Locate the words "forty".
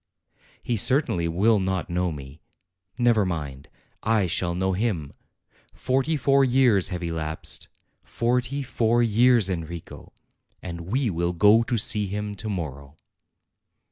5.73-6.17, 8.01-8.63